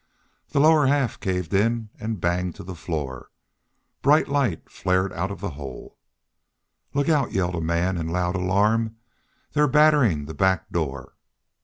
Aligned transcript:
The 0.49 0.59
lower 0.59 0.87
half 0.87 1.19
caved 1.19 1.53
in 1.53 1.91
and 1.99 2.19
banged 2.19 2.55
to 2.55 2.63
the 2.63 2.73
floor. 2.73 3.29
Bright 4.01 4.27
light 4.27 4.67
flared 4.67 5.13
out 5.13 5.37
the 5.37 5.51
hole. 5.51 5.99
"Look 6.95 7.07
out!" 7.07 7.33
yelled 7.33 7.53
a 7.53 7.61
man, 7.61 7.97
in 7.99 8.07
loud 8.07 8.33
alarm. 8.35 8.95
"They're 9.51 9.67
batterin' 9.67 10.25
the 10.25 10.33
back 10.33 10.71
door!" 10.71 11.13